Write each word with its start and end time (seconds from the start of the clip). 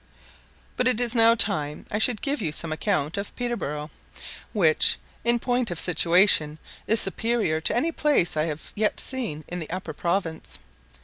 But 0.77 0.87
it 0.87 0.99
is 0.99 1.13
now 1.13 1.35
time 1.35 1.85
I 1.91 1.99
should 1.99 2.23
give 2.23 2.41
you 2.41 2.51
some 2.51 2.71
account 2.71 3.17
of 3.17 3.35
Peterborough, 3.35 3.91
which, 4.51 4.97
in 5.23 5.37
point 5.37 5.69
of 5.69 5.79
situation, 5.79 6.57
is 6.87 6.99
superior 6.99 7.61
to 7.61 7.75
any 7.75 7.91
place 7.91 8.35
I 8.35 8.45
have 8.45 8.73
yet 8.73 8.99
seen 8.99 9.43
in 9.47 9.59
the 9.59 9.69
Upper 9.69 9.93
Province. 9.93 10.57